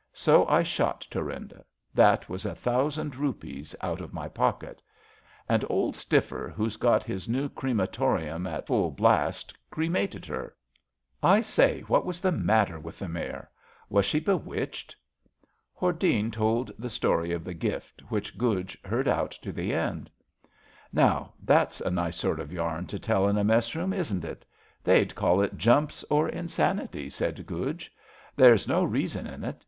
''So 0.14 0.46
I 0.46 0.62
SLEIPNEE,^^ 0.62 0.86
LATE 0.86 0.86
^^THUEINDA 0.86 0.86
145 1.02 1.02
shot 1.02 1.06
Thurinda; 1.10 1.64
that 1.96 2.28
was 2.28 2.46
a 2.46 2.54
thousand 2.54 3.16
rupees 3.16 3.74
out 3.80 4.00
of 4.00 4.12
my 4.14 4.28
pocket 4.28 4.80
And 5.48 5.64
old 5.68 5.96
Stiffer, 5.96 6.48
who's 6.54 6.76
got 6.76 7.02
his 7.02 7.28
new 7.28 7.48
crematorium 7.48 8.46
in 8.46 8.62
full 8.62 8.92
blast, 8.92 9.52
cremated 9.68 10.24
her. 10.26 10.54
I 11.24 11.40
say, 11.40 11.80
what 11.80 12.04
was 12.06 12.20
the 12.20 12.30
matter 12.30 12.78
with 12.78 13.00
the 13.00 13.08
maret 13.08 13.48
Was 13.88 14.04
she 14.06 14.20
be 14.20 14.32
witched! 14.32 14.94
'* 15.36 15.74
Hordene 15.80 16.30
told 16.30 16.70
the 16.78 16.88
story 16.88 17.32
of 17.32 17.42
the 17.42 17.52
gift, 17.52 18.00
which 18.10 18.38
Guj 18.38 18.76
heard 18.86 19.08
out 19.08 19.32
to 19.42 19.50
the 19.50 19.74
end. 19.74 20.08
Now, 20.92 21.32
that's 21.42 21.80
a 21.80 21.90
nice 21.90 22.16
sort 22.16 22.38
of 22.38 22.52
yam 22.52 22.86
to 22.86 22.98
tell 23.00 23.26
in 23.26 23.36
a 23.36 23.42
messroom, 23.42 23.92
isn't 23.92 24.24
itt 24.24 24.44
They'd 24.84 25.16
call 25.16 25.40
it 25.42 25.58
jumps 25.58 26.04
or 26.08 26.28
insanity, 26.28 27.10
said 27.10 27.44
Guj. 27.44 27.88
There's 28.36 28.68
no 28.68 28.84
reason 28.84 29.26
in 29.26 29.42
it. 29.42 29.64